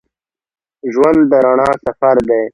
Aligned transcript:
ژوند 0.93 1.19
د 1.31 1.33
رڼا 1.45 1.69
سفر 1.85 2.15
دی. 2.27 2.41